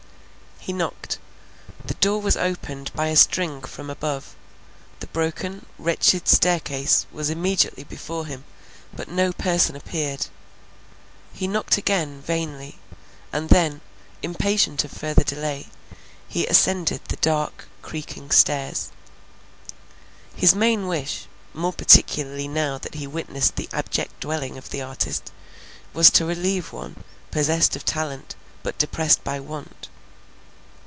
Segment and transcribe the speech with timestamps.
[0.63, 1.17] He knocked;
[1.83, 8.27] the door was opened by a string from above—the broken, wretched staircase was immediately before
[8.27, 8.43] him,
[8.95, 10.27] but no person appeared;
[11.33, 13.81] he knocked again, vainly—and then,
[14.21, 15.67] impatient of further delay,
[16.27, 18.91] he ascended the dark, creaking stairs.
[20.35, 21.25] His main wish,
[21.55, 25.31] more particularly now that he witnessed the abject dwelling of the artist,
[25.91, 29.87] was to relieve one, possessed of talent, but depressed by want.